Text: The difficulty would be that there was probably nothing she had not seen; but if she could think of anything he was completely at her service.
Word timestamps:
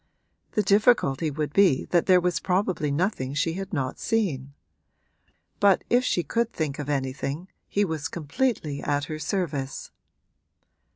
The 0.53 0.63
difficulty 0.63 1.29
would 1.29 1.53
be 1.53 1.85
that 1.91 2.07
there 2.07 2.19
was 2.19 2.39
probably 2.39 2.89
nothing 2.89 3.35
she 3.35 3.53
had 3.53 3.71
not 3.71 3.99
seen; 3.99 4.55
but 5.59 5.83
if 5.91 6.03
she 6.03 6.23
could 6.23 6.51
think 6.51 6.79
of 6.79 6.89
anything 6.89 7.49
he 7.67 7.85
was 7.85 8.07
completely 8.07 8.81
at 8.81 9.03
her 9.05 9.19
service. 9.19 9.91